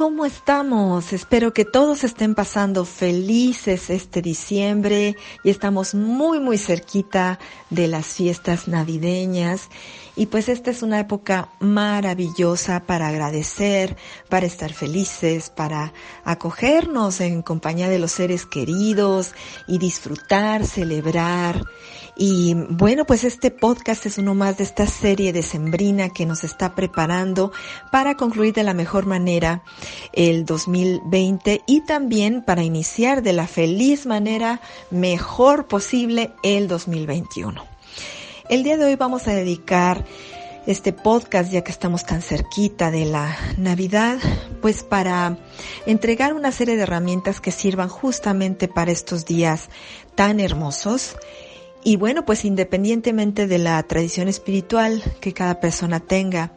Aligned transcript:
¿Cómo 0.00 0.24
estamos? 0.24 1.12
Espero 1.12 1.52
que 1.52 1.66
todos 1.66 2.04
estén 2.04 2.34
pasando 2.34 2.86
felices 2.86 3.90
este 3.90 4.22
diciembre 4.22 5.14
y 5.44 5.50
estamos 5.50 5.94
muy 5.94 6.40
muy 6.40 6.56
cerquita 6.56 7.38
de 7.68 7.86
las 7.86 8.06
fiestas 8.06 8.66
navideñas 8.66 9.68
y 10.20 10.26
pues 10.26 10.50
esta 10.50 10.70
es 10.70 10.82
una 10.82 11.00
época 11.00 11.48
maravillosa 11.60 12.80
para 12.80 13.08
agradecer, 13.08 13.96
para 14.28 14.44
estar 14.44 14.70
felices, 14.70 15.48
para 15.48 15.94
acogernos 16.24 17.22
en 17.22 17.40
compañía 17.40 17.88
de 17.88 17.98
los 17.98 18.12
seres 18.12 18.44
queridos 18.44 19.32
y 19.66 19.78
disfrutar, 19.78 20.66
celebrar. 20.66 21.64
Y 22.18 22.52
bueno, 22.68 23.06
pues 23.06 23.24
este 23.24 23.50
podcast 23.50 24.04
es 24.04 24.18
uno 24.18 24.34
más 24.34 24.58
de 24.58 24.64
esta 24.64 24.86
serie 24.86 25.32
de 25.32 25.42
Sembrina 25.42 26.10
que 26.10 26.26
nos 26.26 26.44
está 26.44 26.74
preparando 26.74 27.50
para 27.90 28.18
concluir 28.18 28.52
de 28.52 28.62
la 28.62 28.74
mejor 28.74 29.06
manera 29.06 29.62
el 30.12 30.44
2020 30.44 31.62
y 31.66 31.80
también 31.86 32.44
para 32.44 32.62
iniciar 32.62 33.22
de 33.22 33.32
la 33.32 33.46
feliz 33.46 34.04
manera 34.04 34.60
mejor 34.90 35.66
posible 35.66 36.34
el 36.42 36.68
2021. 36.68 37.70
El 38.50 38.64
día 38.64 38.76
de 38.76 38.84
hoy 38.84 38.96
vamos 38.96 39.28
a 39.28 39.32
dedicar 39.32 40.04
este 40.66 40.92
podcast, 40.92 41.52
ya 41.52 41.62
que 41.62 41.70
estamos 41.70 42.04
tan 42.04 42.20
cerquita 42.20 42.90
de 42.90 43.04
la 43.04 43.38
Navidad, 43.58 44.18
pues 44.60 44.82
para 44.82 45.38
entregar 45.86 46.34
una 46.34 46.50
serie 46.50 46.74
de 46.74 46.82
herramientas 46.82 47.40
que 47.40 47.52
sirvan 47.52 47.88
justamente 47.88 48.66
para 48.66 48.90
estos 48.90 49.24
días 49.24 49.68
tan 50.16 50.40
hermosos 50.40 51.14
y 51.84 51.94
bueno, 51.94 52.24
pues 52.26 52.44
independientemente 52.44 53.46
de 53.46 53.58
la 53.58 53.80
tradición 53.84 54.26
espiritual 54.26 55.00
que 55.20 55.32
cada 55.32 55.60
persona 55.60 56.00
tenga, 56.00 56.50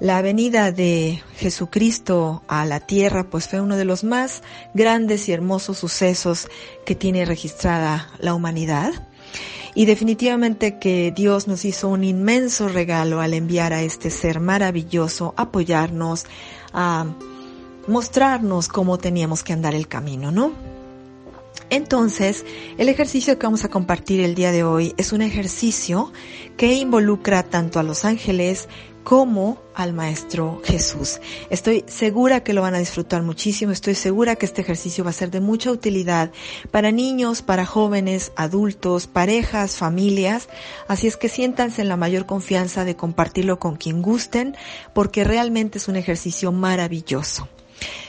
la 0.00 0.22
venida 0.22 0.72
de 0.72 1.22
Jesucristo 1.36 2.42
a 2.48 2.66
la 2.66 2.80
tierra 2.80 3.30
pues 3.30 3.46
fue 3.46 3.60
uno 3.60 3.76
de 3.76 3.84
los 3.84 4.02
más 4.02 4.42
grandes 4.74 5.28
y 5.28 5.32
hermosos 5.32 5.78
sucesos 5.78 6.48
que 6.84 6.96
tiene 6.96 7.24
registrada 7.24 8.08
la 8.18 8.34
humanidad. 8.34 8.94
Y 9.74 9.84
definitivamente 9.84 10.78
que 10.78 11.12
Dios 11.14 11.46
nos 11.46 11.64
hizo 11.64 11.88
un 11.88 12.04
inmenso 12.04 12.68
regalo 12.68 13.20
al 13.20 13.34
enviar 13.34 13.72
a 13.72 13.82
este 13.82 14.10
ser 14.10 14.40
maravilloso, 14.40 15.34
a 15.36 15.42
apoyarnos, 15.42 16.26
a 16.72 17.06
mostrarnos 17.86 18.68
cómo 18.68 18.98
teníamos 18.98 19.42
que 19.44 19.52
andar 19.52 19.74
el 19.74 19.88
camino, 19.88 20.30
¿no? 20.30 20.69
Entonces, 21.70 22.44
el 22.78 22.88
ejercicio 22.88 23.38
que 23.38 23.46
vamos 23.46 23.64
a 23.64 23.70
compartir 23.70 24.20
el 24.20 24.34
día 24.34 24.50
de 24.50 24.64
hoy 24.64 24.94
es 24.96 25.12
un 25.12 25.22
ejercicio 25.22 26.12
que 26.56 26.74
involucra 26.74 27.44
tanto 27.44 27.78
a 27.78 27.84
los 27.84 28.04
ángeles 28.04 28.68
como 29.04 29.62
al 29.74 29.92
Maestro 29.92 30.60
Jesús. 30.64 31.20
Estoy 31.48 31.84
segura 31.86 32.42
que 32.42 32.52
lo 32.52 32.62
van 32.62 32.74
a 32.74 32.78
disfrutar 32.78 33.22
muchísimo, 33.22 33.72
estoy 33.72 33.94
segura 33.94 34.36
que 34.36 34.46
este 34.46 34.60
ejercicio 34.60 35.04
va 35.04 35.10
a 35.10 35.14
ser 35.14 35.30
de 35.30 35.40
mucha 35.40 35.70
utilidad 35.70 36.32
para 36.70 36.90
niños, 36.90 37.42
para 37.42 37.64
jóvenes, 37.64 38.32
adultos, 38.36 39.06
parejas, 39.06 39.76
familias, 39.76 40.48
así 40.86 41.06
es 41.06 41.16
que 41.16 41.28
siéntanse 41.28 41.82
en 41.82 41.88
la 41.88 41.96
mayor 41.96 42.26
confianza 42.26 42.84
de 42.84 42.96
compartirlo 42.96 43.58
con 43.58 43.76
quien 43.76 44.02
gusten, 44.02 44.56
porque 44.92 45.24
realmente 45.24 45.78
es 45.78 45.88
un 45.88 45.96
ejercicio 45.96 46.52
maravilloso. 46.52 47.48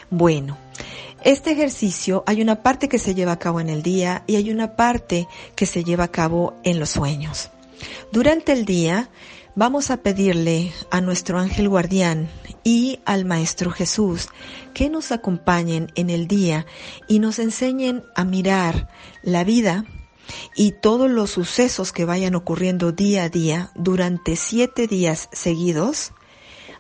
Bueno, 0.09 0.57
este 1.23 1.51
ejercicio 1.51 2.23
hay 2.25 2.41
una 2.41 2.63
parte 2.63 2.89
que 2.89 2.99
se 2.99 3.13
lleva 3.13 3.33
a 3.33 3.39
cabo 3.39 3.59
en 3.59 3.69
el 3.69 3.83
día 3.83 4.23
y 4.27 4.35
hay 4.37 4.49
una 4.49 4.75
parte 4.75 5.27
que 5.55 5.65
se 5.65 5.83
lleva 5.83 6.05
a 6.05 6.11
cabo 6.11 6.55
en 6.63 6.79
los 6.79 6.89
sueños. 6.89 7.51
Durante 8.11 8.51
el 8.53 8.65
día 8.65 9.09
vamos 9.55 9.91
a 9.91 9.97
pedirle 9.97 10.71
a 10.89 11.01
nuestro 11.01 11.37
ángel 11.37 11.69
guardián 11.69 12.29
y 12.63 12.99
al 13.05 13.25
Maestro 13.25 13.71
Jesús 13.71 14.29
que 14.73 14.89
nos 14.89 15.11
acompañen 15.11 15.91
en 15.95 16.09
el 16.09 16.27
día 16.27 16.65
y 17.07 17.19
nos 17.19 17.39
enseñen 17.39 18.03
a 18.15 18.23
mirar 18.23 18.89
la 19.21 19.43
vida 19.43 19.85
y 20.55 20.71
todos 20.71 21.09
los 21.09 21.31
sucesos 21.31 21.91
que 21.91 22.05
vayan 22.05 22.35
ocurriendo 22.35 22.91
día 22.91 23.23
a 23.23 23.29
día 23.29 23.71
durante 23.75 24.35
siete 24.35 24.87
días 24.87 25.29
seguidos 25.33 26.13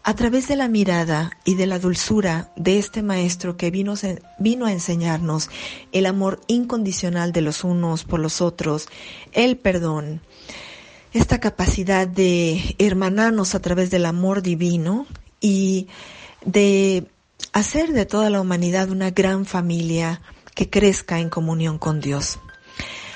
a 0.03 0.15
través 0.15 0.47
de 0.47 0.55
la 0.55 0.67
mirada 0.67 1.31
y 1.45 1.55
de 1.55 1.67
la 1.67 1.79
dulzura 1.79 2.51
de 2.55 2.79
este 2.79 3.03
maestro 3.03 3.57
que 3.57 3.69
vino, 3.69 3.93
vino, 4.39 4.65
a 4.65 4.71
enseñarnos 4.71 5.49
el 5.91 6.05
amor 6.05 6.41
incondicional 6.47 7.31
de 7.31 7.41
los 7.41 7.63
unos 7.63 8.03
por 8.03 8.19
los 8.19 8.41
otros, 8.41 8.87
el 9.31 9.57
perdón, 9.57 10.21
esta 11.13 11.39
capacidad 11.39 12.07
de 12.07 12.75
hermanarnos 12.79 13.53
a 13.53 13.59
través 13.59 13.91
del 13.91 14.05
amor 14.05 14.41
divino 14.41 15.05
y 15.39 15.87
de 16.45 17.05
hacer 17.53 17.91
de 17.91 18.05
toda 18.05 18.29
la 18.29 18.41
humanidad 18.41 18.89
una 18.89 19.11
gran 19.11 19.45
familia 19.45 20.21
que 20.55 20.69
crezca 20.69 21.19
en 21.19 21.29
comunión 21.29 21.77
con 21.77 21.99
Dios. 22.01 22.39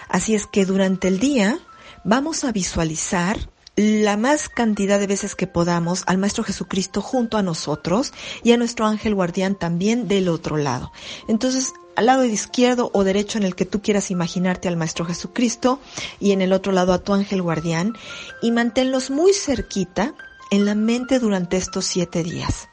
Así 0.07 0.35
es 0.35 0.45
que 0.45 0.66
durante 0.66 1.07
el 1.07 1.19
día 1.19 1.57
vamos 2.03 2.44
a 2.44 2.51
visualizar 2.51 3.50
la 3.75 4.18
más 4.18 4.50
cantidad 4.50 5.00
de 5.00 5.08
veces 5.08 5.36
que 5.36 5.47
podamos 5.47 6.03
al 6.08 6.18
Maestro 6.18 6.44
Jesucristo 6.44 7.02
junto 7.02 7.38
a 7.38 7.44
nosotros 7.44 8.13
y 8.44 8.52
a 8.52 8.58
nuestro 8.58 8.86
ángel 8.86 9.16
guardián 9.16 9.56
también 9.56 10.08
del 10.08 10.30
otro 10.30 10.58
lado. 10.58 10.91
Entonces, 11.28 11.74
al 11.96 12.08
lado 12.08 12.25
izquierdo 12.25 12.90
o 12.94 13.03
derecho 13.03 13.38
en 13.38 13.44
el 13.44 13.56
que 13.56 13.66
tú 13.66 13.81
quieras 13.81 14.12
imaginarte 14.12 14.68
al 14.68 14.78
Maestro 14.78 15.06
Jesucristo 15.06 15.80
y 16.19 16.31
en 16.31 16.41
el 16.41 16.53
otro 16.53 16.72
lado 16.72 16.94
a 16.94 17.00
tu 17.00 17.13
ángel 17.13 17.41
guardián 17.41 17.94
y 18.41 18.52
manténlos 18.52 19.09
muy 19.09 19.34
cerquita 19.34 20.13
en 20.52 20.66
la 20.66 20.75
mente 20.75 21.19
durante 21.19 21.57
estos 21.57 21.86
siete 21.86 22.24
días. 22.24 22.68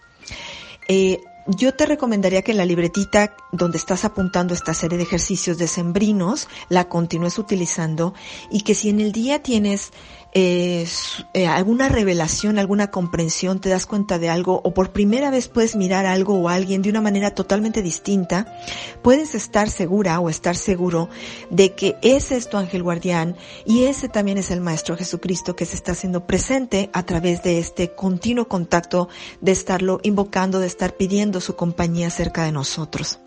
Eh, 0.88 1.20
yo 1.46 1.74
te 1.74 1.86
recomendaría 1.86 2.42
que 2.42 2.54
la 2.54 2.64
libretita 2.64 3.34
donde 3.50 3.78
estás 3.78 4.04
apuntando 4.04 4.54
esta 4.54 4.74
serie 4.74 4.98
de 4.98 5.04
ejercicios 5.04 5.58
decembrinos 5.58 6.48
la 6.68 6.88
continúes 6.88 7.38
utilizando 7.38 8.14
y 8.50 8.62
que 8.62 8.74
si 8.74 8.88
en 8.88 9.00
el 9.00 9.12
día 9.12 9.42
tienes 9.42 9.92
eh, 10.34 10.86
eh, 11.34 11.46
alguna 11.46 11.90
revelación, 11.90 12.58
alguna 12.58 12.90
comprensión, 12.90 13.60
te 13.60 13.68
das 13.68 13.84
cuenta 13.84 14.18
de 14.18 14.30
algo 14.30 14.62
o 14.64 14.72
por 14.72 14.90
primera 14.90 15.30
vez 15.30 15.48
puedes 15.48 15.76
mirar 15.76 16.06
algo 16.06 16.40
o 16.40 16.48
alguien 16.48 16.80
de 16.80 16.88
una 16.88 17.02
manera 17.02 17.34
totalmente 17.34 17.82
distinta, 17.82 18.58
puedes 19.02 19.34
estar 19.34 19.68
segura 19.68 20.18
o 20.20 20.30
estar 20.30 20.56
seguro 20.56 21.10
de 21.50 21.74
que 21.74 21.96
ese 22.00 22.36
es 22.36 22.48
tu 22.48 22.56
ángel 22.56 22.82
guardián 22.82 23.36
y 23.66 23.84
ese 23.84 24.08
también 24.08 24.38
es 24.38 24.50
el 24.50 24.62
Maestro 24.62 24.96
Jesucristo 24.96 25.54
que 25.54 25.66
se 25.66 25.76
está 25.76 25.92
haciendo 25.92 26.26
presente 26.26 26.88
a 26.94 27.02
través 27.02 27.42
de 27.42 27.58
este 27.58 27.94
continuo 27.94 28.48
contacto 28.48 29.10
de 29.42 29.52
estarlo 29.52 30.00
invocando, 30.02 30.60
de 30.60 30.66
estar 30.66 30.96
pidiendo 30.96 31.31
su 31.40 31.56
compañía 31.56 32.10
cerca 32.10 32.44
de 32.44 32.52
nosotros. 32.52 33.18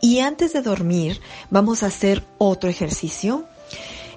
Y 0.00 0.20
antes 0.20 0.52
de 0.52 0.62
dormir, 0.62 1.20
vamos 1.50 1.82
a 1.82 1.86
hacer 1.86 2.24
otro 2.38 2.70
ejercicio 2.70 3.46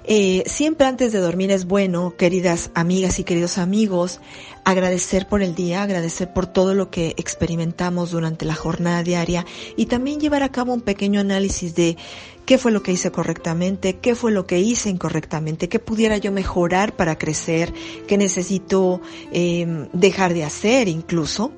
eh, 0.06 0.42
siempre 0.46 0.86
antes 0.86 1.12
de 1.12 1.18
dormir 1.18 1.50
es 1.50 1.64
bueno, 1.64 2.14
queridas 2.18 2.70
amigas 2.74 3.18
y 3.18 3.24
queridos 3.24 3.56
amigos, 3.56 4.20
agradecer 4.62 5.26
por 5.26 5.42
el 5.42 5.54
día, 5.54 5.82
agradecer 5.82 6.30
por 6.30 6.46
todo 6.46 6.74
lo 6.74 6.90
que 6.90 7.14
experimentamos 7.16 8.10
durante 8.10 8.44
la 8.44 8.54
jornada 8.54 9.02
diaria 9.02 9.46
y 9.76 9.86
también 9.86 10.20
llevar 10.20 10.42
a 10.42 10.50
cabo 10.50 10.74
un 10.74 10.82
pequeño 10.82 11.20
análisis 11.20 11.74
de 11.74 11.96
qué 12.44 12.58
fue 12.58 12.70
lo 12.70 12.82
que 12.82 12.92
hice 12.92 13.10
correctamente, 13.10 13.96
qué 13.96 14.14
fue 14.14 14.30
lo 14.30 14.46
que 14.46 14.58
hice 14.58 14.90
incorrectamente, 14.90 15.70
qué 15.70 15.78
pudiera 15.78 16.18
yo 16.18 16.32
mejorar 16.32 16.94
para 16.94 17.16
crecer, 17.16 17.72
qué 18.06 18.18
necesito 18.18 19.00
eh, 19.32 19.88
dejar 19.94 20.34
de 20.34 20.44
hacer 20.44 20.88
incluso. 20.88 21.50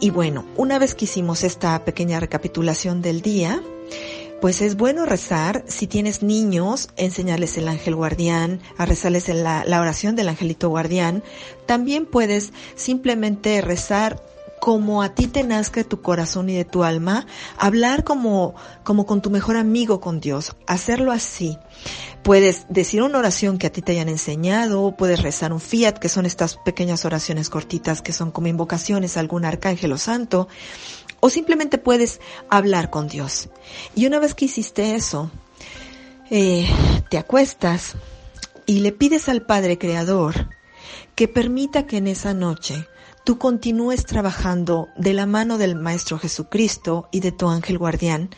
Y 0.00 0.10
bueno, 0.10 0.44
una 0.56 0.78
vez 0.78 0.94
que 0.94 1.06
hicimos 1.06 1.44
esta 1.44 1.84
pequeña 1.84 2.20
recapitulación 2.20 3.00
del 3.00 3.22
día, 3.22 3.62
pues 4.40 4.60
es 4.60 4.76
bueno 4.76 5.06
rezar. 5.06 5.64
Si 5.68 5.86
tienes 5.86 6.22
niños, 6.22 6.90
enseñarles 6.96 7.56
el 7.56 7.68
ángel 7.68 7.94
guardián, 7.94 8.60
a 8.76 8.84
rezarles 8.84 9.28
la, 9.28 9.64
la 9.64 9.80
oración 9.80 10.16
del 10.16 10.28
angelito 10.28 10.68
guardián. 10.68 11.22
También 11.64 12.04
puedes 12.04 12.52
simplemente 12.74 13.60
rezar 13.62 14.22
como 14.64 15.02
a 15.02 15.10
ti 15.10 15.26
te 15.26 15.44
nazca 15.44 15.80
de 15.80 15.84
tu 15.84 16.00
corazón 16.00 16.48
y 16.48 16.54
de 16.54 16.64
tu 16.64 16.84
alma, 16.84 17.26
hablar 17.58 18.02
como, 18.02 18.54
como 18.82 19.04
con 19.04 19.20
tu 19.20 19.28
mejor 19.28 19.58
amigo 19.58 20.00
con 20.00 20.20
Dios, 20.20 20.56
hacerlo 20.66 21.12
así. 21.12 21.58
Puedes 22.22 22.64
decir 22.70 23.02
una 23.02 23.18
oración 23.18 23.58
que 23.58 23.66
a 23.66 23.70
ti 23.70 23.82
te 23.82 23.92
hayan 23.92 24.08
enseñado, 24.08 24.96
puedes 24.96 25.20
rezar 25.20 25.52
un 25.52 25.60
fiat, 25.60 25.98
que 25.98 26.08
son 26.08 26.24
estas 26.24 26.56
pequeñas 26.56 27.04
oraciones 27.04 27.50
cortitas 27.50 28.00
que 28.00 28.14
son 28.14 28.30
como 28.30 28.46
invocaciones 28.46 29.18
a 29.18 29.20
algún 29.20 29.44
arcángel 29.44 29.92
o 29.92 29.98
santo, 29.98 30.48
o 31.20 31.28
simplemente 31.28 31.76
puedes 31.76 32.22
hablar 32.48 32.88
con 32.88 33.06
Dios. 33.06 33.50
Y 33.94 34.06
una 34.06 34.18
vez 34.18 34.34
que 34.34 34.46
hiciste 34.46 34.94
eso, 34.94 35.30
eh, 36.30 36.66
te 37.10 37.18
acuestas 37.18 37.96
y 38.64 38.78
le 38.78 38.92
pides 38.92 39.28
al 39.28 39.42
Padre 39.42 39.76
Creador 39.76 40.48
que 41.14 41.28
permita 41.28 41.86
que 41.86 41.98
en 41.98 42.06
esa 42.06 42.32
noche 42.32 42.88
tú 43.24 43.38
continúes 43.38 44.04
trabajando 44.04 44.88
de 44.96 45.14
la 45.14 45.24
mano 45.24 45.56
del 45.56 45.76
Maestro 45.76 46.18
Jesucristo 46.18 47.08
y 47.10 47.20
de 47.20 47.32
tu 47.32 47.48
ángel 47.48 47.78
guardián 47.78 48.28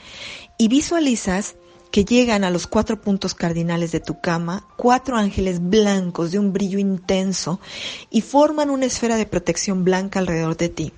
y 0.59 0.69
visualizas 0.69 1.57
que 1.91 2.05
llegan 2.05 2.45
a 2.45 2.51
los 2.51 2.67
cuatro 2.67 3.01
puntos 3.01 3.35
cardinales 3.35 3.91
de 3.91 4.01
tu 4.01 4.21
cama, 4.21 4.67
cuatro 4.77 5.17
ángeles 5.17 5.61
blancos 5.61 6.31
de 6.31 6.39
un 6.39 6.53
brillo 6.53 6.79
intenso 6.79 7.61
y 8.11 8.21
forman 8.21 8.71
una 8.71 8.87
esfera 8.87 9.17
de 9.17 9.27
protección 9.27 9.85
blanca 9.85 10.21
alrededor 10.21 10.57
de 10.57 10.69
ti. 10.69 10.93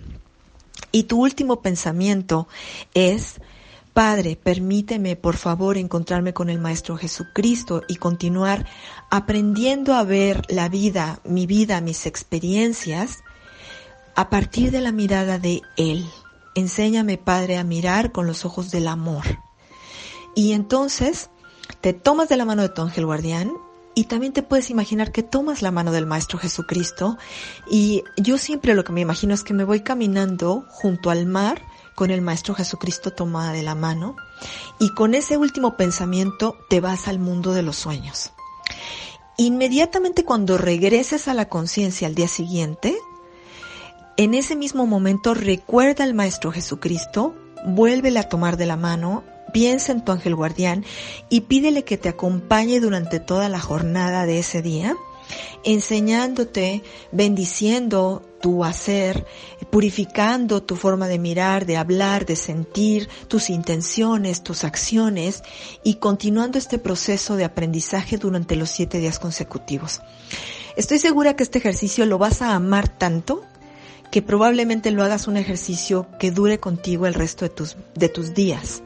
Y 0.93 1.05
tu 1.05 1.23
último 1.23 1.61
pensamiento 1.61 2.49
es, 2.95 3.41
Padre, 3.93 4.37
permíteme 4.37 5.17
por 5.17 5.37
favor 5.37 5.77
encontrarme 5.77 6.33
con 6.33 6.51
el 6.51 6.59
Maestro 6.59 6.97
Jesucristo 6.97 7.83
y 7.89 7.97
continuar 7.97 8.67
aprendiendo 9.11 9.95
a 9.95 10.05
ver 10.05 10.43
la 10.49 10.69
vida, 10.69 11.21
mi 11.25 11.47
vida, 11.47 11.81
mis 11.81 12.07
experiencias 12.07 13.19
a 14.19 14.31
partir 14.31 14.73
de 14.73 14.81
la 14.81 14.91
mirada 14.91 15.39
de 15.39 15.63
Él. 15.77 16.05
Enséñame, 16.57 17.19
Padre, 17.19 17.57
a 17.57 17.63
mirar 17.63 18.11
con 18.11 18.27
los 18.27 18.45
ojos 18.45 18.73
del 18.73 18.89
amor. 18.89 19.23
Y 20.35 20.55
entonces 20.55 21.31
te 21.81 21.93
tomas 21.93 22.29
de 22.29 22.37
la 22.37 22.45
mano 22.45 22.63
de 22.63 22.69
tu 22.69 22.83
ángel 22.83 23.07
guardián 23.07 23.53
y 23.95 24.07
también 24.07 24.33
te 24.33 24.43
puedes 24.43 24.71
imaginar 24.71 25.13
que 25.13 25.23
tomas 25.23 25.63
la 25.63 25.71
mano 25.71 25.93
del 25.93 26.07
Maestro 26.07 26.37
Jesucristo 26.37 27.17
y 27.71 28.03
yo 28.17 28.39
siempre 28.39 28.75
lo 28.75 28.83
que 28.83 28.91
me 28.91 29.03
imagino 29.03 29.35
es 29.35 29.45
que 29.45 29.55
me 29.55 29.63
voy 29.63 29.83
caminando 29.83 30.65
junto 30.69 31.11
al 31.11 31.27
mar 31.27 31.63
con 31.95 32.11
el 32.11 32.21
Maestro 32.21 32.55
Jesucristo 32.57 33.13
tomada 33.13 33.53
de 33.53 33.63
la 33.63 33.77
mano 33.77 34.17
y 34.81 34.93
con 34.95 35.15
ese 35.15 35.37
último 35.37 35.77
pensamiento 35.77 36.57
te 36.69 36.81
vas 36.81 37.07
al 37.07 37.21
mundo 37.21 37.53
de 37.53 37.63
los 37.63 37.77
sueños. 37.77 38.33
Inmediatamente 39.37 40.25
cuando 40.25 40.59
regreses 40.59 41.29
a 41.29 41.35
la 41.35 41.49
conciencia 41.49 42.09
al 42.09 42.17
día 42.17 42.27
siguiente, 42.27 42.99
en 44.19 44.35
ese 44.35 44.57
mismo 44.57 44.85
momento 44.85 45.33
recuerda 45.33 46.03
al 46.03 46.13
Maestro 46.13 46.51
Jesucristo, 46.51 47.37
vuélvele 47.65 48.19
a 48.19 48.29
tomar 48.29 48.57
de 48.57 48.67
la 48.67 48.77
mano, 48.77 49.23
piensa 49.53 49.93
en 49.93 50.05
tu 50.05 50.11
ángel 50.11 50.35
guardián 50.35 50.85
y 51.31 51.43
pídele 51.43 51.85
que 51.85 51.99
te 51.99 52.09
acompañe 52.09 52.81
durante 52.81 53.21
toda 53.21 53.49
la 53.49 53.61
jornada 53.61 54.27
de 54.27 54.41
ese 54.41 54.61
día, 54.61 54.97
enseñándote, 55.63 56.83
bendiciendo 57.13 58.29
tu 58.43 58.65
hacer, 58.65 59.25
purificando 59.71 60.65
tu 60.65 60.75
forma 60.75 61.07
de 61.07 61.21
mirar, 61.21 61.65
de 61.65 61.77
hablar, 61.77 62.27
de 62.27 62.35
sentir, 62.35 63.09
tus 63.29 63.51
intenciones, 63.51 64.43
tus 64.43 64.65
acciones 64.65 65.45
y 65.85 65.95
continuando 65.95 66.59
este 66.59 66.79
proceso 66.79 67.37
de 67.37 67.45
aprendizaje 67.45 68.19
durante 68.19 68.57
los 68.57 68.71
siete 68.71 68.99
días 68.99 69.21
consecutivos. 69.21 70.03
Estoy 70.75 70.99
segura 70.99 71.37
que 71.37 71.45
este 71.45 71.59
ejercicio 71.59 72.05
lo 72.05 72.19
vas 72.19 72.43
a 72.43 72.57
amar 72.57 72.89
tanto 72.89 73.45
que 74.11 74.23
probablemente 74.23 74.91
lo 74.91 75.05
hagas 75.05 75.29
un 75.29 75.37
ejercicio 75.37 76.07
que 76.19 76.31
dure 76.31 76.59
contigo 76.59 77.07
el 77.07 77.15
resto 77.15 77.45
de 77.45 77.51
tus, 77.51 77.77
de 77.95 78.09
tus 78.09 78.35
días. 78.35 78.83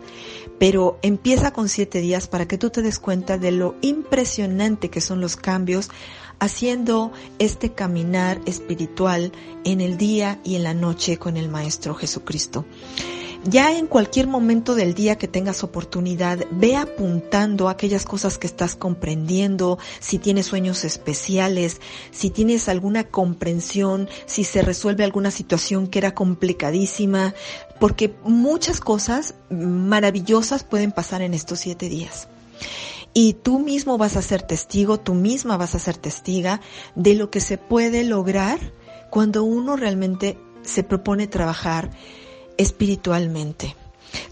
Pero 0.59 0.99
empieza 1.03 1.53
con 1.53 1.69
siete 1.69 2.01
días 2.01 2.29
para 2.29 2.47
que 2.47 2.59
tú 2.59 2.71
te 2.71 2.83
des 2.83 2.99
cuenta 2.99 3.39
de 3.39 3.53
lo 3.53 3.75
impresionante 3.81 4.91
que 4.91 5.01
son 5.01 5.21
los 5.21 5.37
cambios 5.37 5.91
haciendo 6.39 7.13
este 7.39 7.73
caminar 7.73 8.41
espiritual 8.47 9.33
en 9.65 9.81
el 9.81 9.97
día 9.97 10.41
y 10.43 10.57
en 10.57 10.65
la 10.65 10.75
noche 10.75 11.17
con 11.17 11.37
el 11.37 11.49
Maestro 11.49 11.95
Jesucristo. 11.95 12.65
Ya 13.45 13.77
en 13.77 13.89
cualquier 13.89 14.29
momento 14.29 14.77
del 14.77 14.95
día 14.95 15.19
que 15.19 15.27
tengas 15.27 15.65
oportunidad, 15.65 16.47
ve 16.53 16.77
apuntando 16.77 17.69
aquellas 17.69 18.05
cosas 18.05 18.39
que 18.39 18.47
estás 18.47 18.77
comprendiendo, 18.77 19.81
si 19.99 20.19
tienes 20.19 20.47
sueños 20.47 20.85
especiales, 20.85 21.81
si 22.13 22.31
tienes 22.31 22.69
alguna 22.69 23.03
comprensión, 23.03 24.09
si 24.27 24.45
se 24.45 24.63
resuelve 24.63 25.03
alguna 25.03 25.33
situación 25.33 25.89
que 25.89 25.99
era 25.99 26.15
complicadísima, 26.15 27.35
porque 27.81 28.15
muchas 28.23 28.79
cosas 28.79 29.35
maravillosas 29.51 30.63
pueden 30.63 30.93
pasar 30.93 31.21
en 31.21 31.35
estos 31.35 31.59
siete 31.59 31.89
días. 31.89 32.29
Y 33.13 33.33
tú 33.35 33.59
mismo 33.59 33.99
vas 33.99 34.17
a 34.17 34.23
ser 34.23 34.43
testigo, 34.43 35.01
tú 35.01 35.15
misma 35.15 35.57
vas 35.57 35.75
a 35.75 35.81
ser 35.81 35.97
testiga 35.97 36.61
de 36.95 37.15
lo 37.15 37.29
que 37.31 37.41
se 37.41 37.59
puede 37.59 38.05
lograr 38.05 38.61
cuando 39.11 39.43
uno 39.43 39.75
realmente 39.75 40.39
se 40.63 40.85
propone 40.85 41.27
trabajar 41.27 41.91
espiritualmente. 42.59 43.77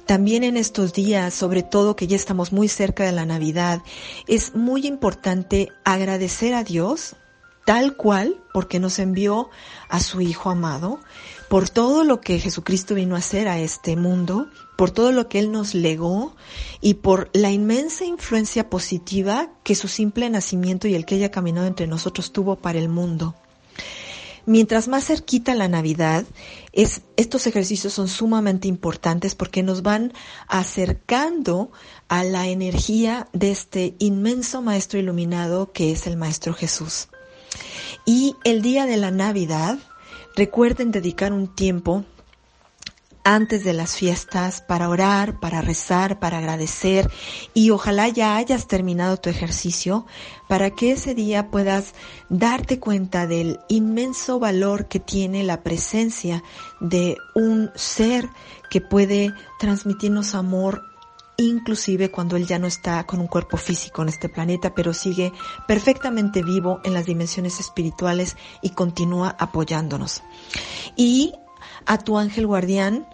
También 0.06 0.44
en 0.44 0.56
estos 0.56 0.92
días, 0.92 1.32
sobre 1.32 1.62
todo 1.62 1.96
que 1.96 2.06
ya 2.06 2.16
estamos 2.16 2.52
muy 2.52 2.68
cerca 2.68 3.04
de 3.04 3.12
la 3.12 3.24
Navidad, 3.24 3.82
es 4.26 4.54
muy 4.54 4.86
importante 4.86 5.68
agradecer 5.84 6.54
a 6.54 6.64
Dios 6.64 7.16
tal 7.64 7.96
cual 7.96 8.36
porque 8.52 8.80
nos 8.80 8.98
envió 8.98 9.48
a 9.88 10.00
su 10.00 10.20
Hijo 10.20 10.50
amado, 10.50 10.98
por 11.48 11.68
todo 11.68 12.04
lo 12.04 12.20
que 12.20 12.38
Jesucristo 12.38 12.94
vino 12.94 13.14
a 13.14 13.18
hacer 13.18 13.48
a 13.48 13.58
este 13.58 13.96
mundo, 13.96 14.48
por 14.76 14.90
todo 14.90 15.12
lo 15.12 15.28
que 15.28 15.38
Él 15.38 15.52
nos 15.52 15.74
legó 15.74 16.34
y 16.80 16.94
por 16.94 17.30
la 17.32 17.50
inmensa 17.50 18.04
influencia 18.04 18.70
positiva 18.70 19.50
que 19.62 19.74
su 19.74 19.88
simple 19.88 20.28
nacimiento 20.30 20.88
y 20.88 20.94
el 20.94 21.04
que 21.04 21.16
haya 21.16 21.30
caminado 21.30 21.66
entre 21.66 21.86
nosotros 21.86 22.32
tuvo 22.32 22.56
para 22.56 22.78
el 22.78 22.88
mundo. 22.88 23.34
Mientras 24.50 24.88
más 24.88 25.04
cerquita 25.04 25.54
la 25.54 25.68
Navidad, 25.68 26.24
es, 26.72 27.02
estos 27.16 27.46
ejercicios 27.46 27.92
son 27.92 28.08
sumamente 28.08 28.66
importantes 28.66 29.36
porque 29.36 29.62
nos 29.62 29.82
van 29.82 30.12
acercando 30.48 31.70
a 32.08 32.24
la 32.24 32.48
energía 32.48 33.28
de 33.32 33.52
este 33.52 33.94
inmenso 34.00 34.60
Maestro 34.60 34.98
iluminado 34.98 35.70
que 35.70 35.92
es 35.92 36.08
el 36.08 36.16
Maestro 36.16 36.52
Jesús. 36.52 37.10
Y 38.04 38.34
el 38.42 38.60
día 38.60 38.86
de 38.86 38.96
la 38.96 39.12
Navidad, 39.12 39.78
recuerden 40.34 40.90
dedicar 40.90 41.32
un 41.32 41.46
tiempo 41.46 42.04
antes 43.24 43.64
de 43.64 43.72
las 43.72 43.96
fiestas 43.96 44.62
para 44.62 44.88
orar, 44.88 45.40
para 45.40 45.60
rezar, 45.60 46.18
para 46.18 46.38
agradecer 46.38 47.10
y 47.54 47.70
ojalá 47.70 48.08
ya 48.08 48.36
hayas 48.36 48.66
terminado 48.66 49.16
tu 49.18 49.28
ejercicio 49.28 50.06
para 50.48 50.70
que 50.70 50.92
ese 50.92 51.14
día 51.14 51.50
puedas 51.50 51.94
darte 52.28 52.78
cuenta 52.78 53.26
del 53.26 53.60
inmenso 53.68 54.38
valor 54.38 54.88
que 54.88 55.00
tiene 55.00 55.44
la 55.44 55.62
presencia 55.62 56.42
de 56.80 57.16
un 57.34 57.70
ser 57.74 58.28
que 58.70 58.80
puede 58.80 59.32
transmitirnos 59.58 60.34
amor 60.34 60.82
inclusive 61.36 62.10
cuando 62.10 62.36
él 62.36 62.46
ya 62.46 62.58
no 62.58 62.66
está 62.66 63.04
con 63.04 63.20
un 63.20 63.26
cuerpo 63.26 63.56
físico 63.56 64.02
en 64.02 64.10
este 64.10 64.28
planeta, 64.28 64.74
pero 64.74 64.92
sigue 64.92 65.32
perfectamente 65.66 66.42
vivo 66.42 66.80
en 66.84 66.92
las 66.92 67.06
dimensiones 67.06 67.60
espirituales 67.60 68.36
y 68.60 68.70
continúa 68.70 69.36
apoyándonos. 69.38 70.22
Y 70.96 71.32
a 71.86 71.98
tu 71.98 72.18
ángel 72.18 72.46
guardián, 72.46 73.06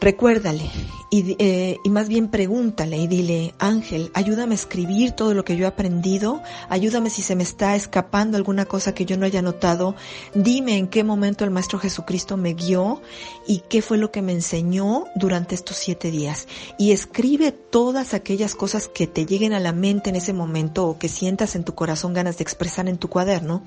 recuérdale 0.00 0.70
y, 1.08 1.36
eh, 1.38 1.78
y, 1.84 1.90
más 1.90 2.08
bien 2.08 2.28
pregúntale 2.28 2.98
y 2.98 3.06
dile, 3.06 3.54
Ángel, 3.58 4.10
ayúdame 4.12 4.54
a 4.54 4.56
escribir 4.56 5.12
todo 5.12 5.34
lo 5.34 5.44
que 5.44 5.56
yo 5.56 5.64
he 5.64 5.68
aprendido, 5.68 6.42
ayúdame 6.68 7.10
si 7.10 7.22
se 7.22 7.36
me 7.36 7.44
está 7.44 7.76
escapando 7.76 8.36
alguna 8.36 8.64
cosa 8.64 8.92
que 8.92 9.04
yo 9.04 9.16
no 9.16 9.24
haya 9.24 9.40
notado, 9.40 9.94
dime 10.34 10.76
en 10.76 10.88
qué 10.88 11.04
momento 11.04 11.44
el 11.44 11.52
Maestro 11.52 11.78
Jesucristo 11.78 12.36
me 12.36 12.54
guió 12.54 13.00
y 13.46 13.62
qué 13.68 13.82
fue 13.82 13.98
lo 13.98 14.10
que 14.10 14.20
me 14.20 14.32
enseñó 14.32 15.04
durante 15.14 15.54
estos 15.54 15.76
siete 15.76 16.10
días. 16.10 16.48
Y 16.76 16.90
escribe 16.90 17.52
todas 17.52 18.12
aquellas 18.12 18.56
cosas 18.56 18.88
que 18.88 19.06
te 19.06 19.26
lleguen 19.26 19.52
a 19.52 19.60
la 19.60 19.72
mente 19.72 20.10
en 20.10 20.16
ese 20.16 20.32
momento 20.32 20.86
o 20.86 20.98
que 20.98 21.08
sientas 21.08 21.54
en 21.54 21.64
tu 21.64 21.74
corazón 21.74 22.14
ganas 22.14 22.38
de 22.38 22.42
expresar 22.42 22.88
en 22.88 22.98
tu 22.98 23.08
cuaderno, 23.08 23.62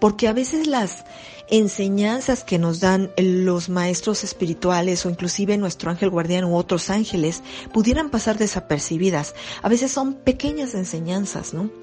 porque 0.00 0.26
a 0.26 0.32
veces 0.32 0.66
las 0.66 1.04
enseñanzas 1.48 2.44
que 2.44 2.58
nos 2.58 2.80
dan 2.80 3.10
los 3.16 3.68
maestros 3.68 4.24
espirituales 4.24 5.04
o 5.04 5.10
inclusive 5.10 5.56
nuestro 5.58 5.90
ángel 5.90 6.10
guardián 6.10 6.44
u 6.44 6.56
otros 6.56 6.90
ángeles 6.90 7.42
pudieran 7.72 8.10
pasar 8.10 8.38
desapercibidas. 8.38 9.34
A 9.62 9.68
veces 9.68 9.90
son 9.90 10.14
pequeñas 10.14 10.74
enseñanzas, 10.74 11.54
¿no? 11.54 11.81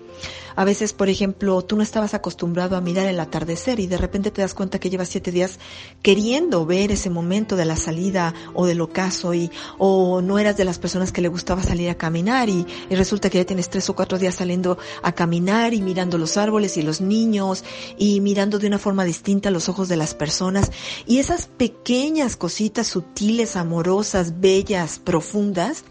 A 0.55 0.65
veces, 0.65 0.93
por 0.93 1.09
ejemplo, 1.09 1.61
tú 1.61 1.75
no 1.75 1.83
estabas 1.83 2.13
acostumbrado 2.13 2.75
a 2.75 2.81
mirar 2.81 3.07
el 3.07 3.19
atardecer 3.19 3.79
y 3.79 3.87
de 3.87 3.97
repente 3.97 4.31
te 4.31 4.41
das 4.41 4.53
cuenta 4.53 4.79
que 4.79 4.89
llevas 4.89 5.09
siete 5.09 5.31
días 5.31 5.59
queriendo 6.01 6.65
ver 6.65 6.91
ese 6.91 7.09
momento 7.09 7.55
de 7.55 7.65
la 7.65 7.75
salida 7.75 8.33
o 8.53 8.65
del 8.65 8.81
ocaso 8.81 9.33
y, 9.33 9.51
o 9.77 10.21
no 10.21 10.39
eras 10.39 10.57
de 10.57 10.65
las 10.65 10.79
personas 10.79 11.11
que 11.11 11.21
le 11.21 11.27
gustaba 11.27 11.63
salir 11.63 11.89
a 11.89 11.95
caminar 11.95 12.49
y, 12.49 12.65
y 12.89 12.95
resulta 12.95 13.29
que 13.29 13.37
ya 13.37 13.45
tienes 13.45 13.69
tres 13.69 13.89
o 13.89 13.95
cuatro 13.95 14.17
días 14.17 14.35
saliendo 14.35 14.77
a 15.01 15.13
caminar 15.13 15.73
y 15.73 15.81
mirando 15.81 16.17
los 16.17 16.37
árboles 16.37 16.77
y 16.77 16.81
los 16.81 17.01
niños 17.01 17.63
y 17.97 18.19
mirando 18.21 18.59
de 18.59 18.67
una 18.67 18.79
forma 18.79 19.05
distinta 19.05 19.51
los 19.51 19.69
ojos 19.69 19.87
de 19.87 19.97
las 19.97 20.13
personas. 20.13 20.71
Y 21.05 21.19
esas 21.19 21.47
pequeñas 21.47 22.35
cositas 22.35 22.87
sutiles, 22.87 23.55
amorosas, 23.55 24.39
bellas, 24.39 24.99
profundas, 24.99 25.83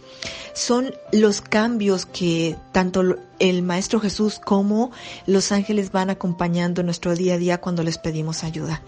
son 0.54 0.94
los 1.12 1.40
cambios 1.40 2.06
que 2.06 2.56
tanto 2.72 3.16
el 3.38 3.62
Maestro 3.62 4.00
Jesús 4.00 4.40
como 4.44 4.90
los 5.26 5.52
ángeles 5.52 5.92
van 5.92 6.10
acompañando 6.10 6.80
en 6.80 6.86
nuestro 6.86 7.14
día 7.14 7.34
a 7.34 7.38
día 7.38 7.60
cuando 7.60 7.82
les 7.82 7.98
pedimos 7.98 8.44
ayuda. 8.44 8.82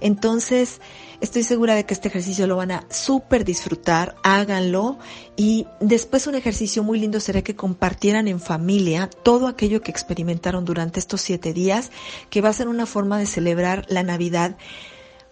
Entonces, 0.00 0.80
estoy 1.20 1.42
segura 1.42 1.74
de 1.74 1.84
que 1.84 1.94
este 1.94 2.08
ejercicio 2.08 2.46
lo 2.46 2.56
van 2.56 2.70
a 2.70 2.84
súper 2.88 3.44
disfrutar, 3.44 4.14
háganlo 4.22 4.98
y 5.36 5.66
después 5.80 6.26
un 6.26 6.36
ejercicio 6.36 6.84
muy 6.84 7.00
lindo 7.00 7.18
será 7.20 7.42
que 7.42 7.56
compartieran 7.56 8.28
en 8.28 8.40
familia 8.40 9.10
todo 9.22 9.48
aquello 9.48 9.80
que 9.80 9.90
experimentaron 9.90 10.64
durante 10.64 11.00
estos 11.00 11.20
siete 11.20 11.52
días, 11.52 11.90
que 12.30 12.40
va 12.40 12.50
a 12.50 12.52
ser 12.52 12.68
una 12.68 12.86
forma 12.86 13.18
de 13.18 13.26
celebrar 13.26 13.86
la 13.88 14.02
Navidad 14.02 14.56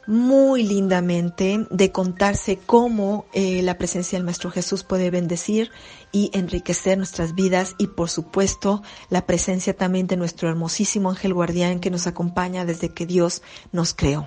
muy 0.06 0.62
lindamente 0.62 1.66
de 1.70 1.92
contarse 1.92 2.58
cómo 2.64 3.26
eh, 3.32 3.62
la 3.62 3.76
presencia 3.78 4.18
del 4.18 4.24
Maestro 4.24 4.50
Jesús 4.50 4.84
puede 4.84 5.10
bendecir 5.10 5.70
y 6.12 6.30
enriquecer 6.32 6.96
nuestras 6.96 7.34
vidas 7.34 7.74
y 7.78 7.88
por 7.88 8.08
supuesto 8.08 8.82
la 9.10 9.26
presencia 9.26 9.76
también 9.76 10.06
de 10.06 10.16
nuestro 10.16 10.48
hermosísimo 10.48 11.10
ángel 11.10 11.34
guardián 11.34 11.80
que 11.80 11.90
nos 11.90 12.06
acompaña 12.06 12.64
desde 12.64 12.94
que 12.94 13.06
Dios 13.06 13.42
nos 13.72 13.94
creó. 13.94 14.26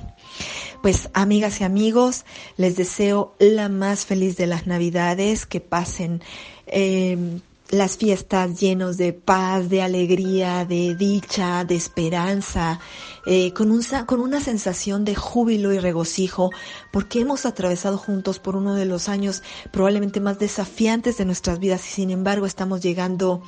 Pues 0.81 1.09
amigas 1.13 1.61
y 1.61 1.63
amigos, 1.63 2.25
les 2.57 2.75
deseo 2.75 3.35
la 3.39 3.69
más 3.69 4.05
feliz 4.05 4.37
de 4.37 4.47
las 4.47 4.67
navidades, 4.67 5.45
que 5.45 5.61
pasen 5.61 6.21
eh, 6.67 7.39
las 7.69 7.97
fiestas 7.97 8.59
llenos 8.59 8.97
de 8.97 9.13
paz, 9.13 9.69
de 9.69 9.81
alegría, 9.81 10.65
de 10.65 10.95
dicha, 10.95 11.63
de 11.65 11.75
esperanza, 11.75 12.79
eh, 13.25 13.53
con, 13.53 13.71
un, 13.71 13.83
con 14.05 14.21
una 14.21 14.41
sensación 14.41 15.05
de 15.05 15.15
júbilo 15.15 15.71
y 15.71 15.79
regocijo, 15.79 16.49
porque 16.91 17.21
hemos 17.21 17.45
atravesado 17.45 17.97
juntos 17.97 18.39
por 18.39 18.55
uno 18.55 18.73
de 18.73 18.85
los 18.85 19.07
años 19.07 19.43
probablemente 19.71 20.19
más 20.19 20.39
desafiantes 20.39 21.17
de 21.17 21.25
nuestras 21.25 21.59
vidas 21.59 21.85
y 21.87 21.91
sin 21.91 22.09
embargo 22.09 22.45
estamos 22.45 22.81
llegando 22.81 23.43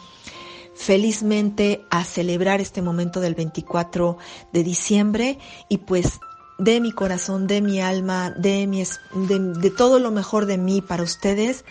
felizmente 0.75 1.85
a 1.89 2.03
celebrar 2.03 2.61
este 2.61 2.81
momento 2.81 3.19
del 3.19 3.35
24 3.35 4.17
de 4.53 4.63
diciembre 4.63 5.39
y 5.67 5.79
pues 5.79 6.19
de 6.59 6.79
mi 6.79 6.91
corazón, 6.91 7.47
de 7.47 7.61
mi 7.61 7.81
alma, 7.81 8.29
de, 8.31 8.67
mi, 8.67 8.83
de, 8.83 9.39
de 9.39 9.71
todo 9.71 9.97
lo 9.97 10.11
mejor 10.11 10.45
de 10.45 10.59
mí 10.59 10.81
para 10.81 11.01
ustedes, 11.01 11.65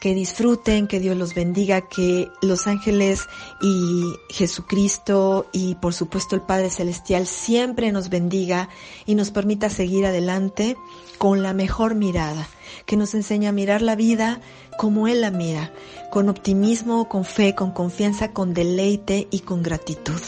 que 0.00 0.14
disfruten, 0.14 0.86
que 0.86 1.00
Dios 1.00 1.16
los 1.16 1.34
bendiga, 1.34 1.82
que 1.82 2.30
los 2.42 2.66
ángeles 2.66 3.26
y 3.60 4.04
Jesucristo 4.28 5.46
y 5.52 5.74
por 5.76 5.94
supuesto 5.94 6.36
el 6.36 6.42
Padre 6.42 6.70
Celestial 6.70 7.26
siempre 7.26 7.92
nos 7.92 8.08
bendiga 8.08 8.68
y 9.06 9.14
nos 9.14 9.30
permita 9.30 9.70
seguir 9.70 10.06
adelante 10.06 10.76
con 11.18 11.42
la 11.42 11.54
mejor 11.54 11.94
mirada, 11.94 12.46
que 12.84 12.96
nos 12.96 13.14
enseña 13.14 13.50
a 13.50 13.52
mirar 13.52 13.82
la 13.82 13.96
vida 13.96 14.40
como 14.78 15.08
Él 15.08 15.22
la 15.22 15.30
mira, 15.30 15.72
con 16.10 16.28
optimismo, 16.28 17.08
con 17.08 17.24
fe, 17.24 17.54
con 17.54 17.70
confianza, 17.70 18.32
con 18.32 18.52
deleite 18.52 19.26
y 19.30 19.40
con 19.40 19.62
gratitud. 19.62 20.20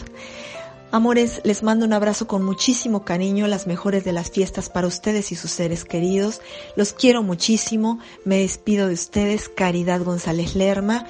Amores, 0.91 1.43
les 1.45 1.63
mando 1.63 1.85
un 1.85 1.93
abrazo 1.93 2.27
con 2.27 2.43
muchísimo 2.43 3.05
cariño, 3.05 3.47
las 3.47 3.67
mejores 3.67 4.05
de 4.05 4.13
las 4.13 4.31
fiestas 4.31 4.71
para 4.71 4.87
ustedes 4.87 5.33
y 5.33 5.35
sus 5.35 5.51
seres 5.51 5.85
queridos. 5.85 6.41
Los 6.77 6.95
quiero 6.95 7.23
muchísimo. 7.23 7.99
Me 8.25 8.39
despido 8.39 8.89
de 8.89 8.95
ustedes, 8.95 9.51
Caridad 9.51 10.03
González 10.03 10.55
Lerma. 10.55 11.05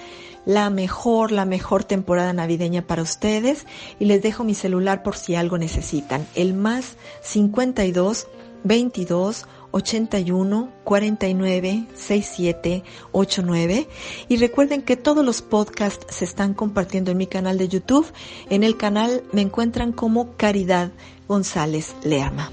La 0.44 0.68
mejor, 0.70 1.30
la 1.30 1.44
mejor 1.44 1.84
temporada 1.84 2.32
navideña 2.32 2.88
para 2.88 3.02
ustedes. 3.02 3.66
Y 4.00 4.06
les 4.06 4.20
dejo 4.20 4.42
mi 4.42 4.56
celular 4.56 5.04
por 5.04 5.16
si 5.16 5.36
algo 5.36 5.58
necesitan. 5.58 6.26
El 6.34 6.54
más 6.54 6.96
52 7.22 8.26
22 8.64 9.46
81 9.70 10.72
49 10.84 11.86
67 11.94 12.84
89 13.12 13.88
y 14.28 14.36
recuerden 14.36 14.82
que 14.82 14.96
todos 14.96 15.24
los 15.24 15.42
podcasts 15.42 16.06
se 16.14 16.24
están 16.24 16.54
compartiendo 16.54 17.10
en 17.10 17.18
mi 17.18 17.26
canal 17.26 17.58
de 17.58 17.68
YouTube. 17.68 18.06
En 18.50 18.64
el 18.64 18.76
canal 18.76 19.22
me 19.32 19.42
encuentran 19.42 19.92
como 19.92 20.36
Caridad 20.36 20.90
González 21.26 21.94
Leama. 22.02 22.50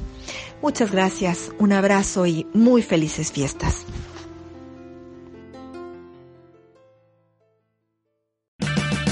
Muchas 0.61 0.91
gracias, 0.91 1.51
un 1.59 1.73
abrazo 1.73 2.25
y 2.25 2.47
muy 2.53 2.81
felices 2.81 3.31
fiestas. 3.31 3.85